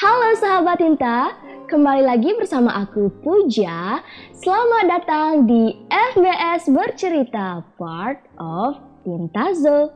Halo 0.00 0.32
sahabat 0.32 0.80
Tinta, 0.80 1.36
kembali 1.68 2.08
lagi 2.08 2.32
bersama 2.32 2.72
aku 2.72 3.12
Puja. 3.20 4.00
Selamat 4.32 4.88
datang 4.88 5.44
di 5.44 5.76
FBS 5.92 6.72
Bercerita 6.72 7.60
part 7.76 8.24
of 8.40 8.80
Tinta 9.04 9.52
Zo. 9.52 9.92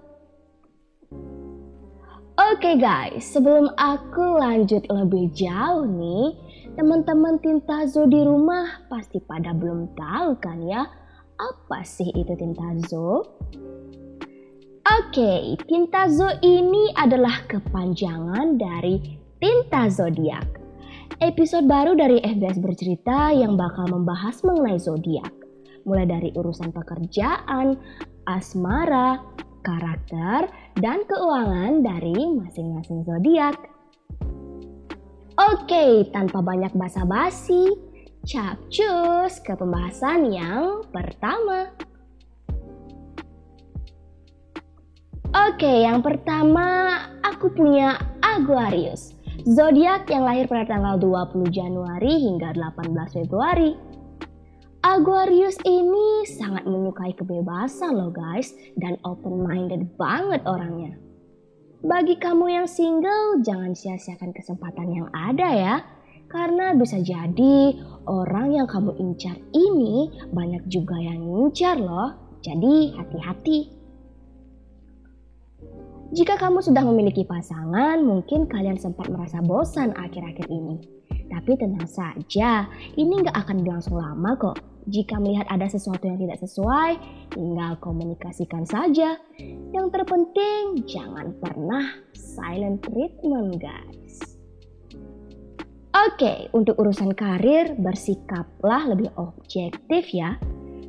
Oke 2.37 2.77
guys, 2.77 3.25
sebelum 3.33 3.73
aku 3.81 4.45
lanjut 4.45 4.85
lebih 4.93 5.33
jauh 5.33 5.89
nih, 5.89 6.37
teman-teman 6.77 7.41
Tinta 7.41 7.89
Zo 7.89 8.05
di 8.05 8.21
rumah 8.21 8.85
pasti 8.93 9.25
pada 9.25 9.57
belum 9.57 9.89
tahu 9.97 10.37
kan 10.37 10.61
ya, 10.69 10.85
apa 11.41 11.81
sih 11.81 12.13
itu 12.13 12.37
Tinta 12.37 12.77
Zo? 12.93 13.41
Oke, 14.85 15.57
Tinta 15.65 16.13
Zo 16.13 16.29
ini 16.45 16.93
adalah 16.93 17.49
kepanjangan 17.49 18.61
dari 18.61 19.24
Tinta 19.45 19.93
Zodiak. 19.93 20.57
Episode 21.21 21.69
baru 21.69 21.93
dari 21.93 22.17
FBS 22.17 22.65
Bercerita 22.65 23.29
yang 23.29 23.61
bakal 23.61 23.85
membahas 23.93 24.41
mengenai 24.41 24.81
zodiak. 24.81 25.29
Mulai 25.85 26.09
dari 26.09 26.31
urusan 26.33 26.73
pekerjaan, 26.73 27.77
asmara, 28.25 29.21
karakter, 29.61 30.49
dan 30.81 31.05
keuangan 31.05 31.85
dari 31.85 32.17
masing-masing 32.41 33.05
zodiak. 33.05 33.53
Oke, 35.37 36.09
tanpa 36.09 36.41
banyak 36.41 36.73
basa-basi, 36.73 37.69
capcus 38.25 39.45
ke 39.45 39.53
pembahasan 39.61 40.33
yang 40.33 40.89
pertama. 40.89 41.69
Oke, 45.37 45.85
yang 45.85 46.01
pertama 46.01 46.97
aku 47.21 47.53
punya 47.53 48.01
Aquarius 48.25 49.14
zodiak 49.43 50.07
yang 50.07 50.23
lahir 50.23 50.47
pada 50.47 50.71
tanggal 50.71 50.95
20 51.03 51.51
Januari 51.51 52.23
hingga 52.23 52.55
18 52.55 52.95
Februari. 53.11 53.75
Aquarius 54.85 55.59
ini 55.65 56.29
sangat 56.29 56.69
menyukai 56.69 57.17
kebebasan 57.17 57.99
loh 57.99 58.13
guys 58.13 58.55
dan 58.79 59.01
open 59.03 59.43
minded 59.43 59.91
banget 59.99 60.45
orangnya. 60.47 60.95
Bagi 61.85 62.17
kamu 62.17 62.49
yang 62.49 62.69
single 62.69 63.43
jangan 63.43 63.75
sia-siakan 63.75 64.31
kesempatan 64.31 64.89
yang 64.93 65.09
ada 65.11 65.49
ya. 65.51 65.77
Karena 66.29 66.73
bisa 66.73 67.01
jadi 67.03 67.77
orang 68.09 68.57
yang 68.57 68.69
kamu 68.69 68.97
incar 69.01 69.37
ini 69.53 70.09
banyak 70.33 70.65
juga 70.69 70.97
yang 70.97 71.21
incar 71.21 71.77
loh. 71.77 72.39
Jadi 72.41 72.93
hati-hati. 72.97 73.74
Jika 76.15 76.39
kamu 76.39 76.63
sudah 76.63 76.87
memiliki 76.87 77.27
pasangan, 77.27 77.99
mungkin 77.99 78.47
kalian 78.47 78.79
sempat 78.79 79.11
merasa 79.11 79.43
bosan 79.43 79.91
akhir-akhir 79.99 80.47
ini. 80.47 80.79
Tapi 81.27 81.59
tenang 81.59 81.91
saja, 81.91 82.71
ini 82.95 83.19
nggak 83.19 83.35
akan 83.35 83.67
berlangsung 83.67 83.99
lama 83.99 84.39
kok. 84.39 84.63
Jika 84.87 85.19
melihat 85.19 85.51
ada 85.51 85.67
sesuatu 85.67 86.07
yang 86.07 86.23
tidak 86.23 86.39
sesuai, 86.39 87.03
tinggal 87.35 87.75
komunikasikan 87.83 88.63
saja. 88.63 89.19
Yang 89.75 89.87
terpenting, 89.91 90.87
jangan 90.87 91.35
pernah 91.43 91.99
silent 92.15 92.87
treatment 92.87 93.59
guys. 93.59 94.39
Oke, 95.99 96.47
untuk 96.55 96.79
urusan 96.79 97.11
karir, 97.19 97.75
bersikaplah 97.75 98.87
lebih 98.87 99.11
objektif 99.19 100.15
ya 100.15 100.39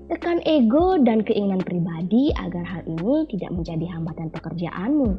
Tekan 0.06 0.38
ego 0.45 1.02
dan 1.02 1.25
keinginan 1.25 1.66
pribadi 1.66 2.30
agar 2.38 2.61
hal 2.61 2.84
ini 2.86 3.25
tidak 3.25 3.52
menjadi 3.58 3.86
hambatan 3.89 4.30
pekerjaanmu. 4.30 5.17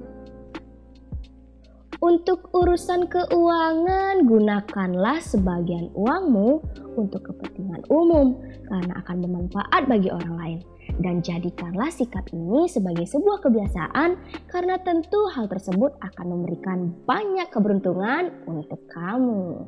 Untuk 1.97 2.55
urusan 2.55 3.11
keuangan, 3.11 4.29
gunakanlah 4.29 5.19
sebagian 5.19 5.91
uangmu 5.91 6.63
untuk 6.95 7.25
kepentingan 7.33 7.83
umum 7.91 8.39
karena 8.69 9.03
akan 9.03 9.17
bermanfaat 9.27 9.83
bagi 9.91 10.13
orang 10.15 10.35
lain. 10.39 10.59
Dan 11.03 11.19
jadikanlah 11.19 11.91
sikap 11.91 12.23
ini 12.31 12.71
sebagai 12.71 13.11
sebuah 13.11 13.43
kebiasaan 13.43 14.23
karena 14.47 14.79
tentu 14.87 15.19
hal 15.35 15.51
tersebut 15.51 15.99
akan 15.99 16.27
memberikan 16.31 16.95
banyak 17.11 17.51
keberuntungan 17.51 18.45
untuk 18.47 18.87
kamu. 18.87 19.67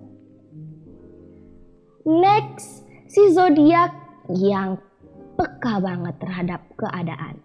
Next, 2.07 2.87
si 3.11 3.35
zodiak 3.35 3.91
yang 4.31 4.79
peka 5.39 5.79
banget 5.79 6.19
terhadap 6.19 6.61
keadaan. 6.75 7.39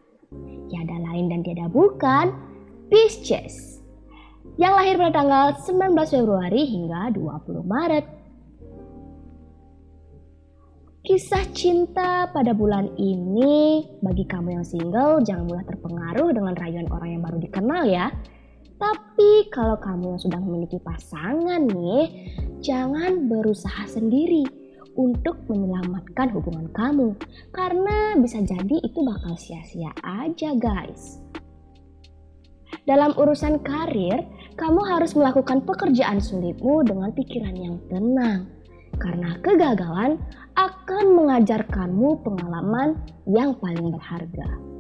Tiada 0.73 0.97
lain 0.97 1.29
dan 1.29 1.45
tiada 1.45 1.69
bukan 1.69 2.33
Pisces 2.89 3.85
yang 4.57 4.73
lahir 4.73 4.97
pada 4.97 5.13
tanggal 5.13 5.45
19 5.61 5.93
Februari 6.09 6.61
hingga 6.65 7.13
20 7.13 7.61
Maret. 7.61 8.05
Kisah 11.03 11.45
cinta 11.51 12.31
pada 12.31 12.55
bulan 12.55 12.95
ini 12.95 13.85
bagi 13.99 14.23
kamu 14.23 14.55
yang 14.55 14.65
single 14.65 15.19
jangan 15.21 15.45
mudah 15.51 15.65
terpengaruh 15.67 16.31
dengan 16.31 16.53
rayuan 16.55 16.87
orang 16.89 17.09
yang 17.19 17.21
baru 17.21 17.37
dikenal 17.43 17.83
ya. 17.85 18.07
Tapi 18.79 19.51
kalau 19.53 19.77
kamu 19.77 20.15
yang 20.15 20.21
sudah 20.21 20.39
memiliki 20.41 20.79
pasangan 20.81 21.61
nih, 21.69 22.33
jangan 22.63 23.29
berusaha 23.29 23.85
sendiri 23.85 24.62
untuk 24.93 25.39
menyelamatkan 25.49 26.33
hubungan 26.33 26.69
kamu. 26.73 27.17
Karena 27.53 28.17
bisa 28.17 28.41
jadi 28.41 28.77
itu 28.81 28.99
bakal 29.01 29.37
sia-sia 29.37 29.93
aja 30.01 30.53
guys. 30.57 31.21
Dalam 32.83 33.15
urusan 33.15 33.63
karir, 33.63 34.27
kamu 34.59 34.81
harus 34.83 35.15
melakukan 35.15 35.63
pekerjaan 35.63 36.19
sulitmu 36.19 36.83
dengan 36.83 37.15
pikiran 37.15 37.55
yang 37.55 37.77
tenang. 37.87 38.49
Karena 38.99 39.39
kegagalan 39.41 40.21
akan 40.53 41.05
mengajarkanmu 41.17 42.21
pengalaman 42.21 42.99
yang 43.25 43.57
paling 43.57 43.89
berharga 43.89 44.73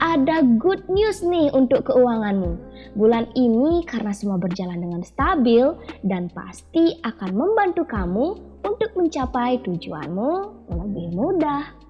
ada 0.00 0.42
good 0.56 0.80
news 0.88 1.20
nih 1.20 1.52
untuk 1.52 1.92
keuanganmu. 1.92 2.69
Bulan 2.98 3.30
ini 3.38 3.86
karena 3.86 4.10
semua 4.10 4.36
berjalan 4.36 4.82
dengan 4.82 5.02
stabil 5.06 5.70
dan 6.02 6.26
pasti 6.30 6.98
akan 7.02 7.30
membantu 7.32 7.86
kamu 7.86 8.38
untuk 8.66 8.90
mencapai 8.98 9.62
tujuanmu 9.62 10.32
lebih 10.74 11.08
mudah. 11.14 11.80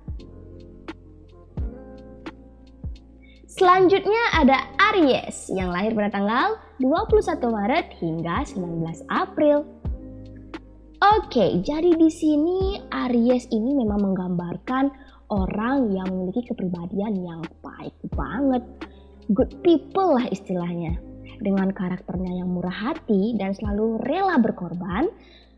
Selanjutnya 3.51 4.41
ada 4.41 4.73
Aries 4.95 5.53
yang 5.53 5.69
lahir 5.69 5.93
pada 5.93 6.17
tanggal 6.17 6.57
21 6.81 7.45
Maret 7.45 7.87
hingga 8.01 8.47
19 8.47 9.05
April. 9.13 9.69
Oke, 11.01 11.61
jadi 11.61 11.93
di 11.93 12.09
sini 12.09 12.81
Aries 12.89 13.49
ini 13.53 13.77
memang 13.77 14.01
menggambarkan 14.01 14.89
orang 15.29 15.93
yang 15.93 16.09
memiliki 16.09 16.45
kepribadian 16.49 17.21
yang 17.21 17.41
baik 17.61 17.93
banget. 18.17 18.65
Good 19.31 19.63
people 19.63 20.19
lah 20.19 20.27
istilahnya. 20.27 20.99
Dengan 21.39 21.71
karakternya 21.71 22.43
yang 22.43 22.51
murah 22.51 22.91
hati 22.91 23.39
dan 23.39 23.55
selalu 23.55 24.03
rela 24.03 24.43
berkorban, 24.43 25.07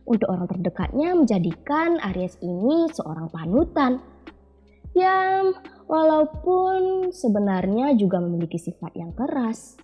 untuk 0.05 0.28
orang 0.28 0.44
terdekatnya 0.44 1.16
menjadikan 1.16 1.97
Aries 2.12 2.37
ini 2.44 2.93
seorang 2.93 3.33
panutan. 3.33 3.97
Yang 4.93 5.56
walaupun 5.88 7.09
sebenarnya 7.16 7.97
juga 7.97 8.21
memiliki 8.21 8.60
sifat 8.60 8.93
yang 8.93 9.16
keras. 9.16 9.81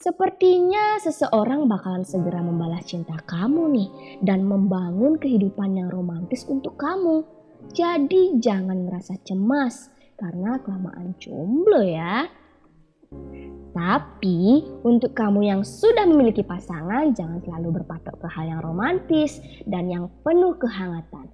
Sepertinya 0.00 0.96
seseorang 0.96 1.68
bakalan 1.68 2.08
segera 2.08 2.40
membalas 2.40 2.88
cinta 2.88 3.20
kamu 3.20 3.68
nih 3.68 3.90
dan 4.24 4.48
membangun 4.48 5.20
kehidupan 5.20 5.76
yang 5.76 5.92
romantis 5.92 6.48
untuk 6.48 6.80
kamu. 6.80 7.20
Jadi 7.76 8.40
jangan 8.40 8.88
merasa 8.88 9.12
cemas 9.28 9.92
karena 10.16 10.56
kelamaan 10.64 11.12
jomblo 11.20 11.84
ya. 11.84 12.45
Tapi 13.76 14.64
untuk 14.88 15.12
kamu 15.12 15.52
yang 15.52 15.60
sudah 15.60 16.08
memiliki 16.08 16.40
pasangan 16.40 17.12
jangan 17.12 17.44
selalu 17.44 17.84
berpatok 17.84 18.24
ke 18.24 18.28
hal 18.32 18.48
yang 18.48 18.60
romantis 18.64 19.36
dan 19.68 19.92
yang 19.92 20.08
penuh 20.24 20.56
kehangatan. 20.56 21.28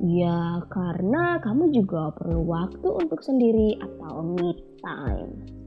Ya 0.00 0.64
karena 0.72 1.36
kamu 1.44 1.68
juga 1.76 2.16
perlu 2.16 2.48
waktu 2.48 2.88
untuk 2.88 3.20
sendiri 3.20 3.76
atau 3.76 4.24
me 4.24 4.56
time. 4.80 5.62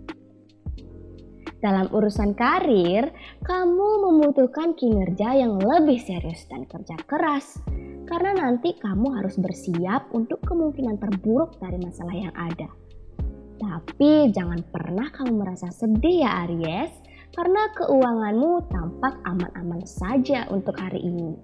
Dalam 1.61 1.93
urusan 1.93 2.33
karir, 2.33 3.09
kamu 3.45 3.89
membutuhkan 4.09 4.73
kinerja 4.73 5.33
yang 5.33 5.61
lebih 5.61 6.01
serius 6.01 6.45
dan 6.49 6.65
kerja 6.65 6.97
keras 7.05 7.61
karena 8.05 8.37
nanti 8.37 8.73
kamu 8.77 9.17
harus 9.17 9.37
bersiap 9.37 10.09
untuk 10.13 10.41
kemungkinan 10.45 10.97
terburuk 11.01 11.57
dari 11.57 11.77
masalah 11.81 12.13
yang 12.13 12.33
ada. 12.33 12.69
Tapi 13.75 14.31
jangan 14.31 14.63
pernah 14.71 15.11
kamu 15.11 15.35
merasa 15.35 15.67
sedih 15.67 16.23
ya 16.23 16.47
Aries, 16.47 16.95
karena 17.35 17.67
keuanganmu 17.75 18.71
tampak 18.71 19.19
aman-aman 19.27 19.83
saja 19.83 20.47
untuk 20.47 20.79
hari 20.79 21.03
ini. 21.03 21.35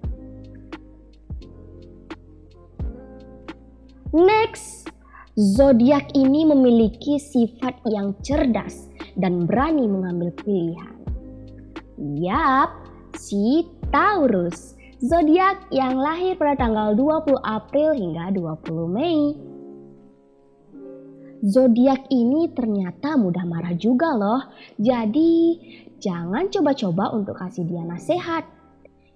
Next, 4.16 4.88
zodiak 5.36 6.16
ini 6.16 6.48
memiliki 6.48 7.20
sifat 7.20 7.76
yang 7.92 8.16
cerdas 8.24 8.88
dan 9.20 9.44
berani 9.44 9.84
mengambil 9.84 10.32
pilihan. 10.40 10.96
Yap, 12.00 12.72
si 13.12 13.68
Taurus. 13.92 14.72
Zodiak 15.04 15.68
yang 15.68 16.00
lahir 16.00 16.40
pada 16.40 16.56
tanggal 16.56 16.96
20 16.96 17.36
April 17.44 17.92
hingga 17.92 18.32
20 18.32 18.88
Mei. 18.88 19.51
Zodiak 21.42 22.06
ini 22.14 22.54
ternyata 22.54 23.18
mudah 23.18 23.42
marah 23.42 23.74
juga 23.74 24.14
loh. 24.14 24.46
Jadi 24.78 25.58
jangan 25.98 26.46
coba-coba 26.46 27.10
untuk 27.18 27.34
kasih 27.34 27.66
dia 27.66 27.82
nasihat. 27.82 28.46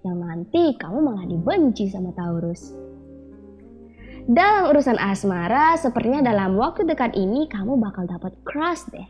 Yang 0.03 0.17
nanti 0.19 0.63
kamu 0.75 1.07
malah 1.07 1.23
dibenci 1.23 1.87
sama 1.87 2.11
Taurus. 2.11 2.75
Dalam 4.27 4.75
urusan 4.75 4.99
asmara, 4.99 5.79
sepertinya 5.79 6.35
dalam 6.35 6.59
waktu 6.59 6.83
dekat 6.83 7.15
ini 7.15 7.47
kamu 7.47 7.79
bakal 7.79 8.03
dapat 8.03 8.35
crush 8.43 8.83
deh. 8.91 9.07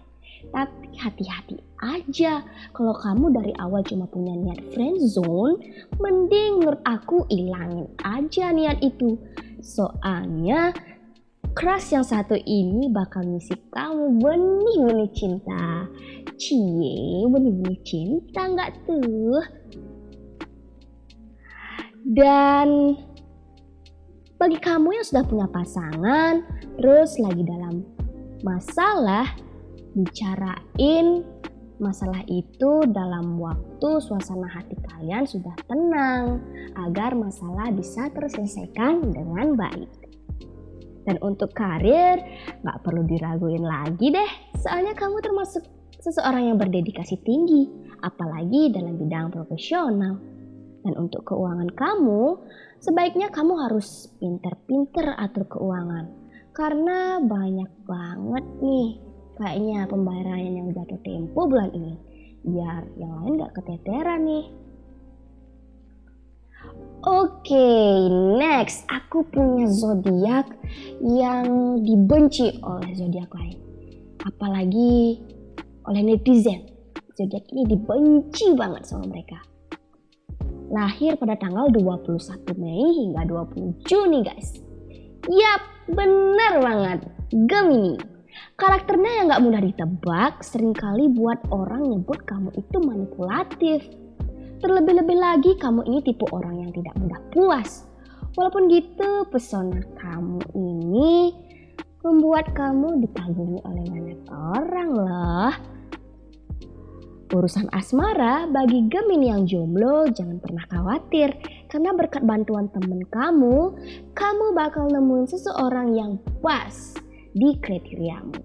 Tapi 0.54 0.94
hati-hati 1.02 1.58
aja 1.82 2.46
kalau 2.70 2.94
kamu 2.94 3.34
dari 3.34 3.54
awal 3.58 3.82
cuma 3.82 4.06
punya 4.06 4.38
niat 4.38 4.62
friend 4.78 5.02
zone, 5.02 5.58
mending 5.98 6.62
menurut 6.62 6.86
aku 6.86 7.26
ilangin 7.34 7.90
aja 8.06 8.54
niat 8.54 8.78
itu. 8.86 9.18
Soalnya 9.58 10.70
crush 11.58 11.98
yang 11.98 12.06
satu 12.06 12.38
ini 12.38 12.86
bakal 12.94 13.26
ngisi 13.26 13.58
kamu 13.74 14.22
benih-benih 14.22 15.10
cinta. 15.18 15.90
Cie, 16.38 17.26
benih-benih 17.26 17.82
cinta 17.82 18.46
nggak 18.46 18.86
tuh? 18.86 19.42
Dan 22.06 22.94
bagi 24.38 24.62
kamu 24.62 25.02
yang 25.02 25.06
sudah 25.10 25.26
punya 25.26 25.50
pasangan, 25.50 26.46
terus 26.78 27.18
lagi 27.18 27.42
dalam 27.42 27.82
masalah, 28.46 29.26
bicarain 29.98 31.26
masalah 31.82 32.22
itu 32.30 32.86
dalam 32.90 33.38
waktu 33.42 34.02
suasana 34.02 34.50
hati 34.50 34.78
kalian 34.94 35.26
sudah 35.26 35.54
tenang 35.66 36.42
agar 36.86 37.18
masalah 37.18 37.74
bisa 37.74 38.10
terselesaikan 38.14 39.14
dengan 39.14 39.58
baik. 39.58 39.90
Dan 41.08 41.16
untuk 41.24 41.56
karir, 41.56 42.20
gak 42.68 42.84
perlu 42.84 43.08
diraguin 43.08 43.64
lagi 43.64 44.12
deh, 44.12 44.32
soalnya 44.60 44.92
kamu 44.92 45.24
termasuk 45.24 45.64
seseorang 46.04 46.52
yang 46.52 46.58
berdedikasi 46.60 47.16
tinggi, 47.24 47.64
apalagi 48.04 48.76
dalam 48.76 49.00
bidang 49.00 49.32
profesional. 49.32 50.20
Dan 50.84 50.94
untuk 51.00 51.24
keuangan 51.24 51.72
kamu, 51.72 52.24
sebaiknya 52.84 53.32
kamu 53.32 53.56
harus 53.56 54.12
pinter-pinter 54.20 55.16
atur 55.16 55.48
keuangan. 55.48 56.12
Karena 56.52 57.24
banyak 57.24 57.72
banget 57.88 58.46
nih 58.60 59.00
kayaknya 59.38 59.86
pembayaran 59.88 60.44
yang 60.44 60.68
jatuh 60.76 61.00
tempo 61.08 61.48
bulan 61.48 61.72
ini. 61.72 61.96
Biar 62.44 62.84
yang 63.00 63.12
lain 63.24 63.40
gak 63.40 63.56
keteteran 63.64 64.28
nih. 64.28 64.46
Oke, 67.06 67.54
okay, 67.54 68.10
next 68.42 68.88
aku 68.90 69.22
punya 69.30 69.70
zodiak 69.70 70.50
yang 71.04 71.78
dibenci 71.86 72.58
oleh 72.66 72.92
zodiak 72.98 73.30
lain. 73.38 73.60
Apalagi 74.26 75.22
oleh 75.86 76.02
netizen. 76.02 76.66
Zodiak 77.14 77.46
ini 77.54 77.70
dibenci 77.70 78.54
banget 78.58 78.86
sama 78.90 79.10
mereka 79.10 79.38
lahir 80.72 81.16
pada 81.16 81.40
tanggal 81.40 81.72
21 81.72 82.20
Mei 82.60 82.86
hingga 83.04 83.24
20 83.24 83.88
Juni 83.88 84.20
guys. 84.24 84.60
Yap, 85.28 85.62
bener 85.92 86.54
banget. 86.60 87.00
Gemini. 87.32 87.96
Karakternya 88.54 89.12
yang 89.22 89.26
gak 89.34 89.44
mudah 89.44 89.62
ditebak 89.64 90.34
sering 90.46 90.74
kali 90.76 91.10
buat 91.10 91.42
orang 91.50 91.90
nyebut 91.90 92.22
kamu 92.28 92.54
itu 92.54 92.78
manipulatif. 92.80 93.82
Terlebih-lebih 94.58 95.18
lagi 95.18 95.52
kamu 95.58 95.86
ini 95.86 96.00
tipe 96.02 96.26
orang 96.34 96.66
yang 96.66 96.72
tidak 96.74 96.98
mudah 96.98 97.22
puas. 97.30 97.86
Walaupun 98.34 98.70
gitu 98.70 99.26
pesona 99.30 99.82
kamu 99.98 100.42
ini 100.54 101.34
membuat 102.06 102.54
kamu 102.54 103.02
dikagumi 103.06 103.60
oleh 103.66 103.86
banyak 103.86 104.22
orang 104.30 104.90
loh. 104.94 105.54
Urusan 107.28 107.68
asmara 107.76 108.48
bagi 108.48 108.88
Gemini 108.88 109.28
yang 109.28 109.44
jomblo 109.44 110.08
jangan 110.16 110.40
pernah 110.40 110.64
khawatir 110.72 111.36
karena 111.68 111.92
berkat 111.92 112.24
bantuan 112.24 112.72
temen 112.72 113.04
kamu, 113.12 113.76
kamu 114.16 114.46
bakal 114.56 114.88
nemuin 114.88 115.28
seseorang 115.28 115.92
yang 115.92 116.12
pas 116.40 116.96
di 117.36 117.52
kriteriamu. 117.60 118.40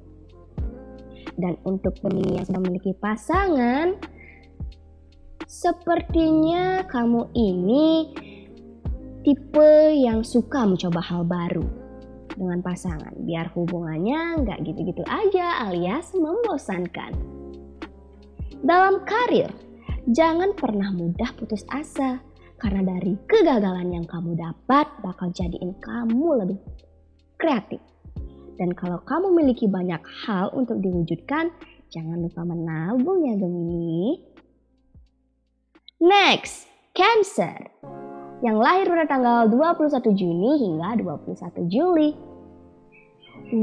Dan 1.39 1.57
untuk 1.63 1.95
Gemini 2.03 2.43
yang 2.43 2.45
sudah 2.45 2.59
memiliki 2.59 2.91
pasangan, 2.99 3.97
sepertinya 5.47 6.87
kamu 6.87 7.31
ini 7.35 8.13
tipe 9.23 9.73
yang 9.95 10.27
suka 10.27 10.67
mencoba 10.67 10.99
hal 10.99 11.23
baru 11.23 11.67
dengan 12.35 12.65
pasangan 12.65 13.13
biar 13.23 13.53
hubungannya 13.55 14.43
nggak 14.43 14.59
gitu-gitu 14.67 15.05
aja 15.07 15.69
alias 15.69 16.11
membosankan. 16.17 17.15
Dalam 18.63 19.03
karir, 19.03 19.51
jangan 20.11 20.55
pernah 20.55 20.91
mudah 20.95 21.31
putus 21.39 21.67
asa 21.71 22.23
karena 22.63 22.95
dari 22.95 23.19
kegagalan 23.27 23.91
yang 23.91 24.07
kamu 24.07 24.39
dapat 24.39 24.87
bakal 25.03 25.35
jadiin 25.35 25.75
kamu 25.83 26.47
lebih 26.47 26.59
kreatif. 27.39 27.83
Dan 28.55 28.71
kalau 28.79 29.03
kamu 29.03 29.35
memiliki 29.35 29.67
banyak 29.67 29.99
hal 30.23 30.55
untuk 30.55 30.79
diwujudkan, 30.79 31.51
jangan 31.91 32.23
lupa 32.23 32.47
menabung 32.47 33.27
ya 33.27 33.35
Gemini. 33.35 34.32
Next, 36.03 36.67
Cancer. 36.99 37.71
Yang 38.43 38.57
lahir 38.59 38.91
pada 38.91 39.07
tanggal 39.07 39.47
21 39.47 40.19
Juni 40.19 40.51
hingga 40.59 40.99
21 40.99 41.71
Juli. 41.71 42.11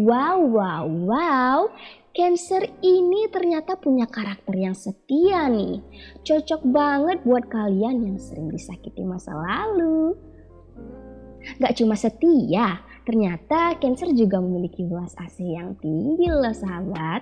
Wow, 0.07 0.47
wow, 0.47 0.87
wow. 0.87 1.67
Cancer 2.15 2.63
ini 2.79 3.27
ternyata 3.27 3.75
punya 3.75 4.07
karakter 4.07 4.55
yang 4.55 4.71
setia 4.71 5.51
nih. 5.51 5.83
Cocok 6.23 6.63
banget 6.63 7.27
buat 7.27 7.43
kalian 7.51 8.07
yang 8.07 8.15
sering 8.15 8.47
disakiti 8.47 9.03
masa 9.03 9.35
lalu. 9.35 10.15
Gak 11.59 11.75
cuma 11.75 11.99
setia, 11.99 12.79
ternyata 13.03 13.75
Cancer 13.83 14.15
juga 14.15 14.39
memiliki 14.39 14.87
belas 14.87 15.11
asih 15.27 15.59
yang 15.59 15.75
tinggi 15.83 16.31
loh 16.31 16.55
sahabat. 16.55 17.19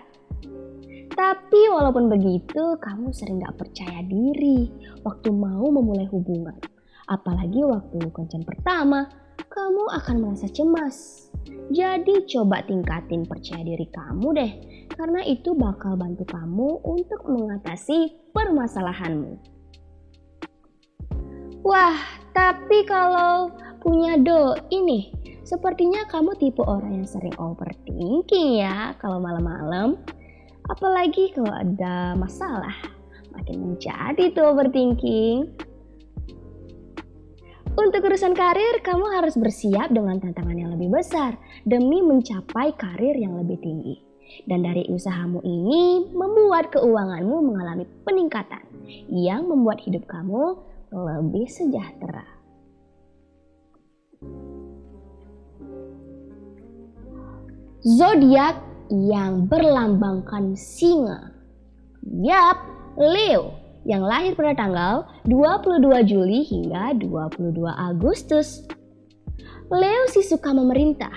Tapi 1.17 1.61
walaupun 1.73 2.13
begitu, 2.13 2.77
kamu 2.77 3.09
sering 3.09 3.41
gak 3.41 3.57
percaya 3.57 4.05
diri 4.05 4.69
waktu 5.01 5.33
mau 5.33 5.65
memulai 5.73 6.05
hubungan. 6.13 6.61
Apalagi 7.09 7.65
waktu 7.65 8.05
kencan 8.13 8.45
pertama, 8.45 9.09
kamu 9.49 9.89
akan 9.97 10.15
merasa 10.21 10.45
cemas. 10.45 11.27
Jadi 11.73 12.29
coba 12.29 12.61
tingkatin 12.69 13.25
percaya 13.25 13.65
diri 13.65 13.89
kamu 13.89 14.27
deh 14.37 14.51
karena 14.93 15.25
itu 15.25 15.57
bakal 15.57 15.97
bantu 15.97 16.23
kamu 16.29 16.85
untuk 16.85 17.25
mengatasi 17.25 18.13
permasalahanmu. 18.31 19.41
Wah, 21.65 21.97
tapi 22.31 22.85
kalau 22.85 23.51
punya 23.81 24.15
do 24.21 24.53
ini, 24.69 25.11
sepertinya 25.43 26.05
kamu 26.07 26.37
tipe 26.39 26.61
orang 26.61 27.03
yang 27.03 27.07
sering 27.09 27.35
overthinking 27.41 28.61
ya 28.61 28.93
kalau 29.01 29.17
malam-malam. 29.17 29.97
Apalagi 30.67 31.31
kalau 31.31 31.51
ada 31.55 32.11
masalah, 32.19 32.75
makin 33.31 33.75
menjadi 33.75 34.35
tuh 34.35 34.51
overthinking. 34.51 35.47
Untuk 37.77 38.09
urusan 38.09 38.33
karir, 38.33 38.81
kamu 38.81 39.05
harus 39.15 39.37
bersiap 39.37 39.93
dengan 39.93 40.17
tantangan 40.17 40.57
yang 40.57 40.73
lebih 40.73 40.89
besar 40.91 41.37
demi 41.63 42.01
mencapai 42.01 42.73
karir 42.73 43.15
yang 43.15 43.37
lebih 43.37 43.61
tinggi. 43.61 43.95
Dan 44.43 44.65
dari 44.65 44.83
usahamu 44.91 45.39
ini 45.45 46.11
membuat 46.11 46.73
keuanganmu 46.75 47.37
mengalami 47.47 47.87
peningkatan 48.03 48.65
yang 49.07 49.47
membuat 49.47 49.79
hidup 49.85 50.03
kamu 50.03 50.59
lebih 50.91 51.47
sejahtera. 51.47 52.27
Zodiak 57.87 58.66
yang 58.91 59.45
berlambangkan 59.45 60.55
singa. 60.57 61.31
Yap, 62.03 62.57
Leo 62.97 63.53
yang 63.87 64.03
lahir 64.03 64.35
pada 64.35 64.51
tanggal 64.57 65.07
22 65.29 66.03
Juli 66.03 66.43
hingga 66.43 66.91
22 66.99 67.67
Agustus. 67.71 68.67
Leo 69.71 70.03
si 70.11 70.23
suka 70.23 70.51
memerintah. 70.51 71.13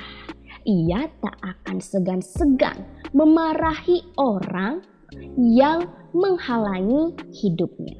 Ia 0.66 1.08
tak 1.18 1.36
akan 1.40 1.82
segan-segan 1.82 2.84
memarahi 3.10 4.06
orang 4.20 4.84
yang 5.34 5.88
menghalangi 6.14 7.16
hidupnya. 7.32 7.96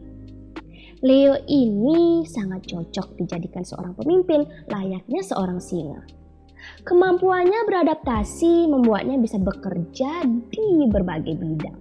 Leo 1.00 1.40
ini 1.48 2.28
sangat 2.28 2.68
cocok 2.68 3.16
dijadikan 3.16 3.64
seorang 3.64 3.96
pemimpin 3.96 4.44
layaknya 4.68 5.24
seorang 5.24 5.56
singa. 5.56 6.19
Kemampuannya 6.84 7.64
beradaptasi 7.68 8.68
membuatnya 8.68 9.16
bisa 9.20 9.36
bekerja 9.36 10.24
di 10.48 10.88
berbagai 10.88 11.36
bidang. 11.36 11.78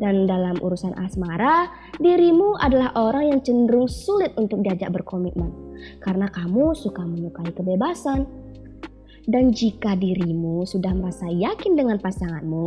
Dan 0.00 0.24
dalam 0.24 0.56
urusan 0.64 0.96
asmara, 0.96 1.68
dirimu 2.00 2.56
adalah 2.56 2.96
orang 2.96 3.36
yang 3.36 3.40
cenderung 3.44 3.84
sulit 3.84 4.32
untuk 4.40 4.64
diajak 4.64 4.88
berkomitmen 4.96 5.70
karena 6.00 6.28
kamu 6.32 6.72
suka 6.72 7.04
menyukai 7.04 7.52
kebebasan. 7.52 8.24
Dan 9.28 9.52
jika 9.52 9.94
dirimu 10.00 10.64
sudah 10.64 10.96
merasa 10.96 11.28
yakin 11.28 11.76
dengan 11.76 12.00
pasanganmu, 12.00 12.66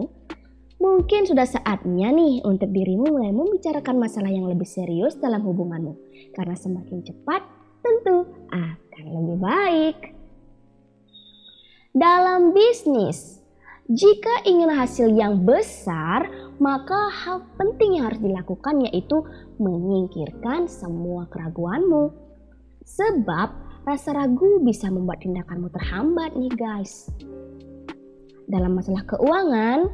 mungkin 0.78 1.26
sudah 1.26 1.50
saatnya 1.50 2.14
nih 2.14 2.46
untuk 2.46 2.70
dirimu 2.70 3.10
mulai 3.10 3.34
membicarakan 3.34 3.98
masalah 3.98 4.30
yang 4.30 4.46
lebih 4.46 4.70
serius 4.70 5.18
dalam 5.18 5.42
hubunganmu. 5.42 5.98
Karena 6.38 6.54
semakin 6.54 7.02
cepat 7.02 7.42
tentu 7.82 8.30
akan 8.54 8.83
lebih 9.02 9.38
baik. 9.42 9.98
Dalam 11.94 12.58
bisnis, 12.58 13.44
jika 13.92 14.48
ingin 14.48 14.72
hasil 14.72 15.12
yang 15.14 15.46
besar, 15.46 16.26
maka 16.58 17.12
hal 17.12 17.46
penting 17.60 18.00
yang 18.00 18.10
harus 18.10 18.22
dilakukan 18.24 18.82
yaitu 18.90 19.22
menyingkirkan 19.60 20.66
semua 20.72 21.28
keraguanmu. 21.28 22.10
Sebab 22.88 23.50
rasa 23.84 24.16
ragu 24.16 24.64
bisa 24.64 24.88
membuat 24.88 25.22
tindakanmu 25.22 25.68
terhambat 25.70 26.32
nih 26.34 26.54
guys. 26.56 27.12
Dalam 28.48 28.80
masalah 28.80 29.04
keuangan, 29.04 29.92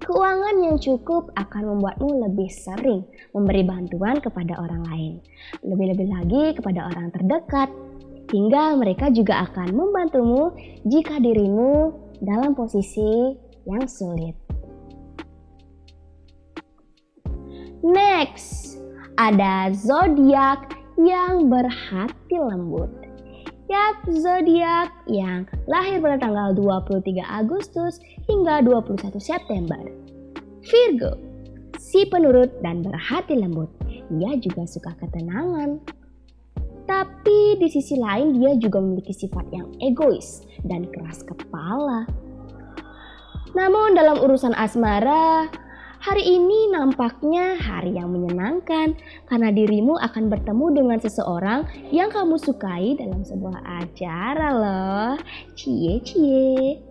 keuangan 0.00 0.56
yang 0.64 0.76
cukup 0.80 1.28
akan 1.36 1.76
membuatmu 1.76 2.24
lebih 2.24 2.48
sering 2.48 3.04
memberi 3.36 3.62
bantuan 3.68 4.16
kepada 4.18 4.56
orang 4.56 4.82
lain. 4.88 5.14
Lebih-lebih 5.60 6.08
lagi 6.08 6.44
kepada 6.56 6.88
orang 6.88 7.12
terdekat, 7.12 7.68
hingga 8.30 8.78
mereka 8.78 9.10
juga 9.10 9.46
akan 9.50 9.74
membantumu 9.74 10.54
jika 10.86 11.18
dirimu 11.18 11.94
dalam 12.22 12.54
posisi 12.54 13.34
yang 13.66 13.84
sulit. 13.90 14.34
Next, 17.80 18.78
ada 19.16 19.72
zodiak 19.72 20.76
yang 21.00 21.48
berhati 21.48 22.36
lembut. 22.36 22.92
Yap, 23.70 24.02
zodiak 24.10 24.90
yang 25.06 25.46
lahir 25.70 26.02
pada 26.02 26.18
tanggal 26.18 26.52
23 26.58 27.22
Agustus 27.22 28.02
hingga 28.26 28.66
21 28.66 29.16
September. 29.22 29.78
Virgo, 30.66 31.16
si 31.78 32.04
penurut 32.10 32.50
dan 32.60 32.82
berhati 32.82 33.38
lembut. 33.38 33.70
Ia 34.10 34.36
juga 34.42 34.66
suka 34.66 34.92
ketenangan. 34.98 35.80
Tapi 36.90 37.54
di 37.62 37.70
sisi 37.70 37.94
lain 37.94 38.34
dia 38.34 38.58
juga 38.58 38.82
memiliki 38.82 39.14
sifat 39.14 39.46
yang 39.54 39.70
egois 39.78 40.42
dan 40.66 40.90
keras 40.90 41.22
kepala. 41.22 42.02
Namun 43.54 43.94
dalam 43.94 44.18
urusan 44.18 44.50
asmara, 44.58 45.46
hari 46.02 46.26
ini 46.26 46.66
nampaknya 46.74 47.54
hari 47.62 47.94
yang 47.94 48.10
menyenangkan 48.10 48.98
karena 49.30 49.54
dirimu 49.54 50.02
akan 50.02 50.34
bertemu 50.34 50.66
dengan 50.82 50.98
seseorang 50.98 51.62
yang 51.94 52.10
kamu 52.10 52.34
sukai 52.42 52.98
dalam 52.98 53.22
sebuah 53.22 53.86
acara 53.86 54.48
loh. 54.50 55.14
Cie 55.54 56.02
cie. 56.02 56.82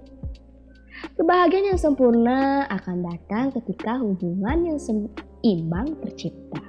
Kebahagiaan 1.20 1.76
yang 1.76 1.80
sempurna 1.80 2.72
akan 2.72 3.04
datang 3.04 3.52
ketika 3.52 4.00
hubungan 4.00 4.64
yang 4.64 4.80
seimbang 4.80 6.00
tercipta. 6.00 6.69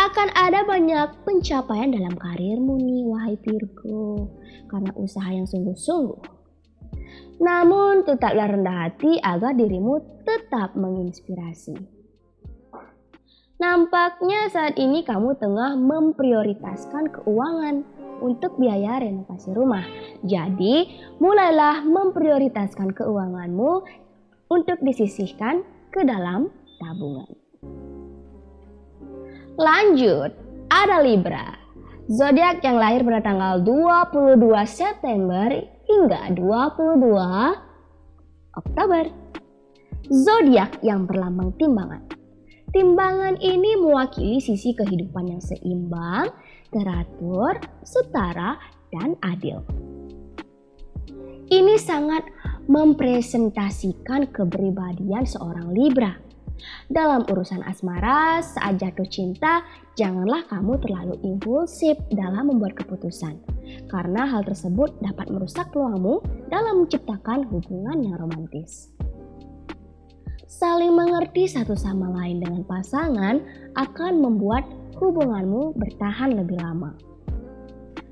Akan 0.00 0.32
ada 0.32 0.64
banyak 0.64 1.28
pencapaian 1.28 1.92
dalam 1.92 2.16
karirmu 2.16 2.80
nih 2.80 3.04
wahai 3.04 3.36
Virgo 3.44 4.32
karena 4.72 4.96
usaha 4.96 5.28
yang 5.28 5.44
sungguh-sungguh 5.44 6.40
namun 7.40 8.04
tetaplah 8.04 8.52
rendah 8.52 8.86
hati 8.86 9.16
agar 9.24 9.56
dirimu 9.56 10.04
tetap 10.28 10.76
menginspirasi. 10.76 11.74
Nampaknya 13.60 14.48
saat 14.52 14.76
ini 14.76 15.04
kamu 15.04 15.36
tengah 15.40 15.76
memprioritaskan 15.76 17.12
keuangan 17.12 17.84
untuk 18.20 18.56
biaya 18.60 19.00
renovasi 19.00 19.52
rumah. 19.56 19.84
Jadi, 20.24 20.88
mulailah 21.20 21.84
memprioritaskan 21.84 22.92
keuanganmu 22.92 23.72
untuk 24.52 24.78
disisihkan 24.84 25.64
ke 25.92 26.04
dalam 26.04 26.52
tabungan. 26.80 27.39
Lanjut, 29.60 30.32
ada 30.72 31.04
Libra. 31.04 31.52
Zodiak 32.08 32.64
yang 32.64 32.80
lahir 32.80 33.04
pada 33.04 33.20
tanggal 33.20 33.60
22 33.60 34.40
September 34.64 35.52
hingga 35.84 36.32
22 36.32 36.96
Oktober. 38.56 39.04
Zodiak 40.08 40.80
yang 40.80 41.04
berlambang 41.04 41.52
timbangan. 41.60 42.08
Timbangan 42.72 43.36
ini 43.36 43.76
mewakili 43.76 44.40
sisi 44.40 44.72
kehidupan 44.72 45.28
yang 45.28 45.44
seimbang, 45.44 46.32
teratur, 46.72 47.60
setara, 47.84 48.56
dan 48.88 49.12
adil. 49.20 49.60
Ini 51.52 51.76
sangat 51.76 52.24
mempresentasikan 52.64 54.32
kepribadian 54.32 55.28
seorang 55.28 55.76
Libra 55.76 56.29
dalam 56.90 57.22
urusan 57.28 57.62
asmara, 57.66 58.42
saat 58.42 58.80
jatuh 58.82 59.06
cinta, 59.06 59.62
janganlah 59.94 60.42
kamu 60.48 60.80
terlalu 60.82 61.14
impulsif 61.22 61.96
dalam 62.10 62.50
membuat 62.50 62.78
keputusan. 62.78 63.38
Karena 63.86 64.26
hal 64.26 64.42
tersebut 64.42 64.96
dapat 65.04 65.30
merusak 65.30 65.70
peluangmu 65.70 66.20
dalam 66.50 66.84
menciptakan 66.84 67.46
hubungan 67.48 67.98
yang 68.02 68.16
romantis. 68.18 68.90
Saling 70.50 70.92
mengerti 70.92 71.48
satu 71.48 71.72
sama 71.72 72.12
lain 72.20 72.42
dengan 72.44 72.66
pasangan 72.66 73.40
akan 73.80 74.12
membuat 74.20 74.66
hubunganmu 75.00 75.72
bertahan 75.78 76.36
lebih 76.36 76.60
lama. 76.60 76.92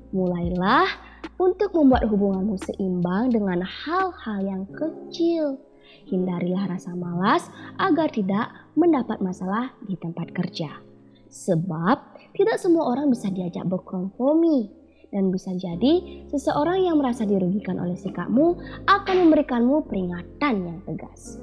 Mulailah 0.09 0.89
untuk 1.37 1.71
membuat 1.77 2.09
hubunganmu 2.09 2.57
seimbang 2.57 3.29
dengan 3.29 3.61
hal-hal 3.61 4.39
yang 4.41 4.63
kecil 4.73 5.61
Hindarilah 6.09 6.65
rasa 6.65 6.97
malas 6.97 7.53
agar 7.77 8.09
tidak 8.09 8.49
mendapat 8.73 9.21
masalah 9.21 9.69
di 9.85 9.93
tempat 9.93 10.33
kerja. 10.33 10.81
Sebab 11.29 11.97
tidak 12.33 12.57
semua 12.57 12.89
orang 12.89 13.13
bisa 13.13 13.29
diajak 13.29 13.69
berkompromi 13.69 14.73
dan 15.13 15.29
bisa 15.29 15.53
jadi 15.53 16.25
seseorang 16.29 16.85
yang 16.85 16.97
merasa 16.97 17.25
dirugikan 17.25 17.77
oleh 17.81 17.97
sikapmu 17.97 18.57
akan 18.89 19.15
memberikanmu 19.25 19.85
peringatan 19.85 20.53
yang 20.65 20.79
tegas. 20.85 21.37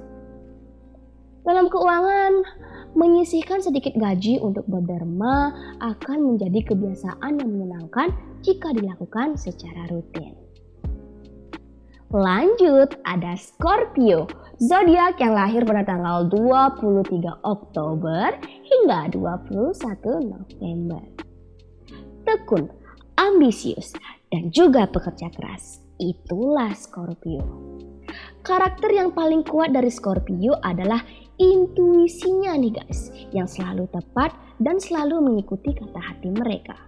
Dalam 1.46 1.70
keuangan, 1.70 2.42
menyisihkan 2.98 3.62
sedikit 3.62 3.94
gaji 3.94 4.42
untuk 4.42 4.66
berderma 4.66 5.54
akan 5.78 6.34
menjadi 6.34 6.74
kebiasaan 6.74 7.38
yang 7.38 7.50
menyenangkan 7.54 8.10
jika 8.42 8.74
dilakukan 8.74 9.38
secara 9.38 9.86
rutin. 9.90 10.35
Lanjut, 12.14 13.02
ada 13.02 13.34
Scorpio 13.34 14.30
zodiak 14.62 15.18
yang 15.18 15.34
lahir 15.34 15.66
pada 15.66 15.82
tanggal 15.82 16.30
23 16.30 17.42
Oktober 17.42 18.30
hingga 18.62 19.10
21 19.10 19.74
November. 20.22 21.02
Tekun, 22.22 22.70
ambisius, 23.18 23.90
dan 24.30 24.54
juga 24.54 24.86
pekerja 24.86 25.34
keras. 25.34 25.82
Itulah 25.98 26.78
Scorpio. 26.78 27.42
Karakter 28.46 28.94
yang 28.94 29.10
paling 29.10 29.42
kuat 29.42 29.74
dari 29.74 29.90
Scorpio 29.90 30.62
adalah 30.62 31.02
intuisinya 31.42 32.54
nih 32.54 32.70
guys, 32.70 33.10
yang 33.34 33.50
selalu 33.50 33.90
tepat 33.90 34.30
dan 34.62 34.78
selalu 34.78 35.26
mengikuti 35.26 35.74
kata 35.74 35.98
hati 35.98 36.30
mereka. 36.30 36.78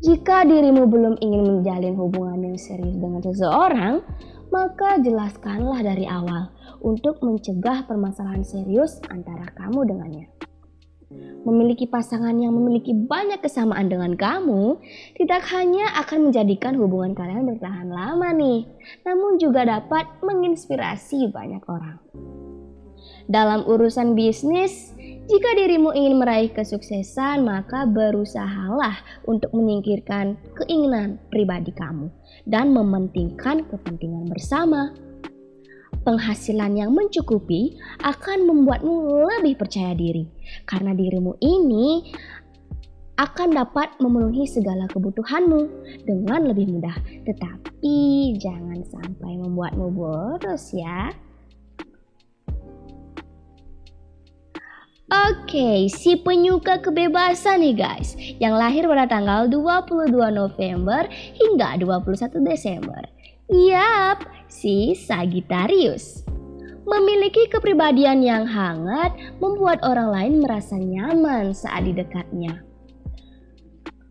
Jika 0.00 0.48
dirimu 0.48 0.88
belum 0.88 1.20
ingin 1.20 1.44
menjalin 1.44 1.92
hubungan 1.92 2.40
yang 2.40 2.56
serius 2.56 2.96
dengan 2.96 3.20
seseorang, 3.20 4.00
maka 4.48 4.96
jelaskanlah 4.96 5.84
dari 5.84 6.08
awal 6.08 6.48
untuk 6.80 7.20
mencegah 7.20 7.84
permasalahan 7.84 8.40
serius 8.40 8.96
antara 9.12 9.44
kamu 9.52 9.84
dengannya. 9.84 10.26
Memiliki 11.44 11.84
pasangan 11.84 12.32
yang 12.32 12.56
memiliki 12.56 12.96
banyak 12.96 13.44
kesamaan 13.44 13.92
dengan 13.92 14.16
kamu 14.16 14.80
tidak 15.20 15.44
hanya 15.52 15.92
akan 16.00 16.32
menjadikan 16.32 16.80
hubungan 16.80 17.12
kalian 17.12 17.44
bertahan 17.44 17.92
lama 17.92 18.32
nih, 18.32 18.64
namun 19.04 19.36
juga 19.36 19.68
dapat 19.68 20.08
menginspirasi 20.24 21.28
banyak 21.28 21.60
orang. 21.68 22.00
Dalam 23.28 23.68
urusan 23.68 24.16
bisnis, 24.16 24.96
jika 25.30 25.54
dirimu 25.54 25.94
ingin 25.94 26.18
meraih 26.18 26.50
kesuksesan, 26.50 27.46
maka 27.46 27.86
berusahalah 27.86 28.98
untuk 29.30 29.54
menyingkirkan 29.54 30.34
keinginan 30.58 31.22
pribadi 31.30 31.70
kamu 31.70 32.10
dan 32.50 32.74
mementingkan 32.74 33.62
kepentingan 33.70 34.26
bersama. 34.26 34.90
Penghasilan 36.02 36.74
yang 36.74 36.90
mencukupi 36.96 37.78
akan 38.02 38.48
membuatmu 38.48 39.22
lebih 39.38 39.54
percaya 39.54 39.94
diri, 39.94 40.26
karena 40.66 40.96
dirimu 40.96 41.38
ini 41.38 42.10
akan 43.20 43.52
dapat 43.52 44.00
memenuhi 44.00 44.48
segala 44.48 44.88
kebutuhanmu 44.88 45.60
dengan 46.08 46.40
lebih 46.48 46.72
mudah. 46.74 46.96
Tetapi 47.28 47.96
jangan 48.40 48.80
sampai 48.88 49.38
membuatmu 49.38 49.92
boros 49.92 50.72
ya. 50.74 51.12
Oke, 55.10 55.90
si 55.90 56.14
penyuka 56.14 56.78
kebebasan 56.78 57.66
nih 57.66 57.74
guys, 57.74 58.14
yang 58.38 58.54
lahir 58.54 58.86
pada 58.86 59.10
tanggal 59.10 59.50
22 59.50 60.06
November 60.30 61.02
hingga 61.10 61.74
21 61.82 62.38
Desember. 62.46 63.02
Yap, 63.50 64.22
si 64.46 64.94
Sagittarius. 64.94 66.22
Memiliki 66.86 67.50
kepribadian 67.50 68.22
yang 68.22 68.46
hangat 68.46 69.10
membuat 69.42 69.82
orang 69.82 70.14
lain 70.14 70.34
merasa 70.46 70.78
nyaman 70.78 71.58
saat 71.58 71.90
di 71.90 71.92
dekatnya. 71.98 72.62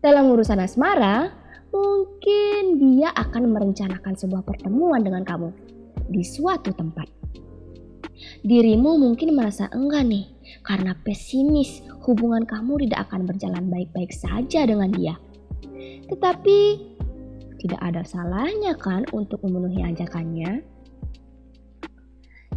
Dalam 0.04 0.28
urusan 0.28 0.60
asmara, 0.60 1.32
mungkin 1.72 2.76
dia 2.76 3.08
akan 3.16 3.48
merencanakan 3.48 4.20
sebuah 4.20 4.44
pertemuan 4.44 5.00
dengan 5.00 5.24
kamu 5.24 5.48
di 6.12 6.20
suatu 6.20 6.76
tempat. 6.76 7.08
Dirimu 8.44 9.00
mungkin 9.00 9.32
merasa 9.32 9.68
enggak 9.72 10.04
nih, 10.04 10.24
karena 10.66 10.96
pesimis 11.02 11.82
hubungan 12.04 12.46
kamu 12.46 12.86
tidak 12.88 13.10
akan 13.10 13.26
berjalan 13.26 13.64
baik-baik 13.68 14.12
saja 14.14 14.66
dengan 14.66 14.90
dia. 14.92 15.14
Tetapi 16.10 16.58
tidak 17.60 17.80
ada 17.80 18.02
salahnya 18.02 18.72
kan 18.74 19.04
untuk 19.12 19.44
memenuhi 19.44 19.84
ajakannya. 19.84 20.64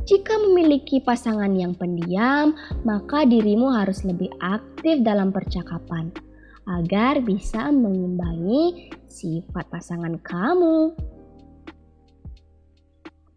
Jika 0.03 0.35
memiliki 0.35 0.99
pasangan 0.99 1.51
yang 1.55 1.79
pendiam, 1.79 2.51
maka 2.83 3.23
dirimu 3.23 3.71
harus 3.71 4.03
lebih 4.03 4.27
aktif 4.43 4.99
dalam 4.99 5.31
percakapan 5.31 6.11
agar 6.67 7.23
bisa 7.23 7.71
mengimbangi 7.71 8.91
sifat 9.07 9.67
pasangan 9.71 10.19
kamu. 10.19 10.95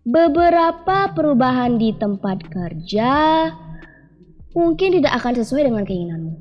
Beberapa 0.06 1.10
perubahan 1.14 1.82
di 1.82 1.90
tempat 1.94 2.46
kerja 2.46 3.50
mungkin 4.56 4.96
tidak 4.96 5.20
akan 5.20 5.36
sesuai 5.36 5.68
dengan 5.68 5.84
keinginanmu. 5.84 6.32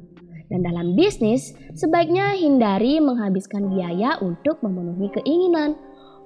Dan 0.47 0.63
dalam 0.63 0.95
bisnis, 0.95 1.51
sebaiknya 1.75 2.39
hindari 2.39 3.03
menghabiskan 3.03 3.67
biaya 3.75 4.15
untuk 4.23 4.63
memenuhi 4.63 5.11
keinginan. 5.19 5.75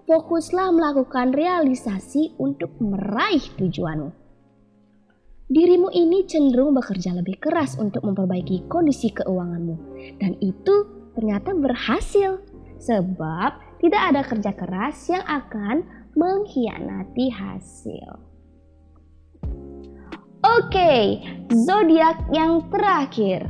Fokuslah 0.05 0.69
melakukan 0.73 1.33
realisasi 1.33 2.37
untuk 2.37 2.77
meraih 2.77 3.41
tujuanmu. 3.57 4.09
Dirimu 5.49 5.89
ini 5.89 6.29
cenderung 6.29 6.77
bekerja 6.77 7.17
lebih 7.17 7.41
keras 7.41 7.73
untuk 7.81 8.05
memperbaiki 8.05 8.69
kondisi 8.69 9.09
keuanganmu, 9.09 9.75
dan 10.21 10.37
itu 10.45 10.85
ternyata 11.17 11.57
berhasil 11.57 12.37
sebab 12.77 13.81
tidak 13.81 14.01
ada 14.13 14.21
kerja 14.21 14.51
keras 14.53 14.97
yang 15.09 15.25
akan 15.25 15.89
mengkhianati 16.13 17.33
hasil. 17.33 18.28
Oke, 20.49 21.21
zodiak 21.53 22.25
yang 22.33 22.65
terakhir 22.73 23.45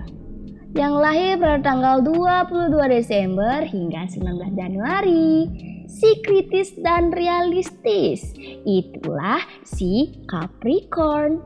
yang 0.75 0.99
lahir 0.99 1.39
pada 1.39 1.63
tanggal 1.63 2.03
22 2.03 2.75
Desember 2.91 3.63
hingga 3.63 4.03
19 4.11 4.59
Januari. 4.59 5.47
Si 5.89 6.21
kritis 6.21 6.75
dan 6.83 7.09
realistis, 7.15 8.35
itulah 8.67 9.39
si 9.63 10.21
Capricorn. 10.27 11.39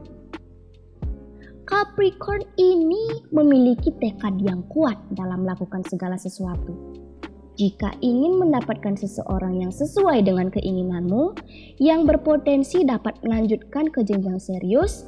Capricorn 1.69 2.43
ini 2.59 3.23
memiliki 3.31 3.93
tekad 4.01 4.41
yang 4.41 4.65
kuat 4.67 4.97
dalam 5.15 5.47
melakukan 5.47 5.85
segala 5.87 6.19
sesuatu 6.19 7.03
jika 7.53 7.93
ingin 8.01 8.41
mendapatkan 8.41 8.97
seseorang 8.97 9.61
yang 9.61 9.69
sesuai 9.69 10.25
dengan 10.25 10.49
keinginanmu, 10.49 11.37
yang 11.77 12.09
berpotensi 12.09 12.81
dapat 12.81 13.21
melanjutkan 13.21 13.93
ke 13.93 14.01
jenjang 14.01 14.41
serius, 14.41 15.05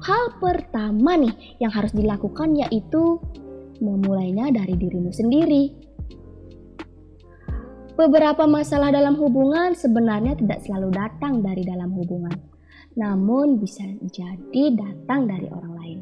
hal 0.00 0.24
pertama 0.40 1.18
nih 1.20 1.58
yang 1.60 1.72
harus 1.74 1.92
dilakukan 1.92 2.56
yaitu 2.56 3.20
memulainya 3.82 4.48
dari 4.54 4.78
dirimu 4.78 5.10
sendiri. 5.10 5.74
Beberapa 7.92 8.48
masalah 8.48 8.88
dalam 8.88 9.20
hubungan 9.20 9.76
sebenarnya 9.76 10.38
tidak 10.38 10.64
selalu 10.64 10.88
datang 10.96 11.44
dari 11.44 11.60
dalam 11.60 11.92
hubungan, 11.92 12.32
namun 12.96 13.60
bisa 13.60 13.84
jadi 14.08 14.72
datang 14.72 15.28
dari 15.28 15.46
orang 15.52 15.74
lain. 15.76 16.00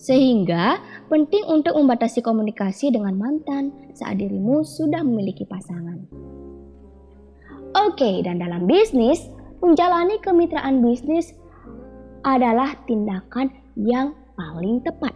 Sehingga 0.00 0.80
penting 1.12 1.44
untuk 1.44 1.76
membatasi 1.76 2.24
komunikasi 2.24 2.88
dengan 2.88 3.20
mantan 3.20 3.92
saat 3.92 4.16
dirimu 4.16 4.64
sudah 4.64 5.04
memiliki 5.04 5.44
pasangan. 5.44 6.00
Oke, 7.76 8.24
dan 8.24 8.40
dalam 8.40 8.64
bisnis, 8.64 9.28
menjalani 9.60 10.16
kemitraan 10.24 10.80
bisnis 10.80 11.36
adalah 12.24 12.76
tindakan 12.84 13.48
yang 13.76 14.12
paling 14.36 14.80
tepat. 14.84 15.12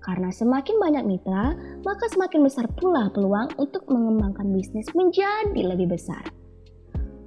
Karena 0.00 0.32
semakin 0.32 0.80
banyak 0.80 1.04
mitra, 1.04 1.52
maka 1.84 2.08
semakin 2.08 2.40
besar 2.48 2.64
pula 2.80 3.12
peluang 3.12 3.52
untuk 3.60 3.84
mengembangkan 3.92 4.48
bisnis 4.56 4.88
menjadi 4.96 5.60
lebih 5.60 5.92
besar. 5.92 6.24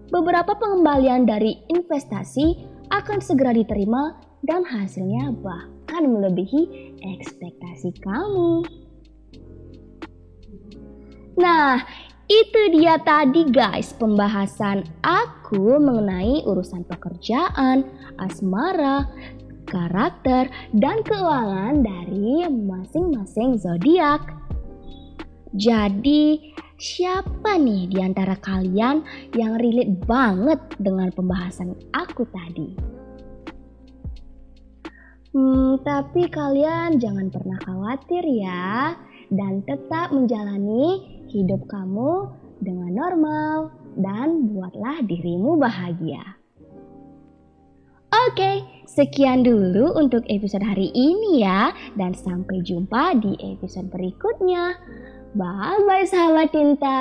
Beberapa 0.09 0.57
pengembalian 0.57 1.29
dari 1.29 1.61
investasi 1.69 2.67
akan 2.89 3.19
segera 3.21 3.53
diterima 3.53 4.17
dan 4.43 4.65
hasilnya 4.65 5.29
bahkan 5.39 6.09
melebihi 6.09 6.97
ekspektasi 6.99 7.95
kamu. 8.01 8.65
Nah, 11.39 11.79
itu 12.31 12.79
dia 12.79 12.95
tadi 13.03 13.43
guys 13.51 13.91
pembahasan 13.99 14.87
aku 15.03 15.75
mengenai 15.83 16.47
urusan 16.47 16.87
pekerjaan, 16.87 17.83
asmara, 18.23 19.03
karakter, 19.67 20.47
dan 20.71 21.03
keuangan 21.03 21.83
dari 21.83 22.47
masing-masing 22.47 23.59
zodiak. 23.59 24.23
Jadi, 25.51 26.55
siapa 26.79 27.59
nih 27.59 27.91
di 27.91 27.99
antara 27.99 28.39
kalian 28.39 29.03
yang 29.35 29.59
relate 29.59 29.99
banget 30.07 30.59
dengan 30.79 31.11
pembahasan 31.11 31.75
aku 31.91 32.23
tadi? 32.31 32.71
Hmm, 35.35 35.83
tapi 35.83 36.31
kalian 36.31 36.95
jangan 36.95 37.27
pernah 37.27 37.59
khawatir 37.67 38.23
ya, 38.23 38.95
dan 39.31 39.63
tetap 39.67 40.15
menjalani 40.15 41.19
hidup 41.31 41.63
kamu 41.71 42.27
dengan 42.59 42.91
normal, 42.91 43.71
dan 43.97 44.51
buatlah 44.51 45.01
dirimu 45.07 45.57
bahagia. 45.57 46.21
Oke, 48.11 48.67
sekian 48.91 49.41
dulu 49.41 49.95
untuk 49.95 50.27
episode 50.27 50.61
hari 50.61 50.91
ini 50.91 51.41
ya, 51.41 51.71
dan 51.95 52.11
sampai 52.11 52.59
jumpa 52.61 53.15
di 53.23 53.39
episode 53.39 53.87
berikutnya. 53.87 54.75
Bye 55.31 55.81
bye, 55.87 56.03
sahabat 56.03 56.51
cinta. 56.51 56.99